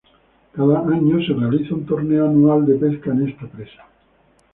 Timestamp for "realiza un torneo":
1.31-2.25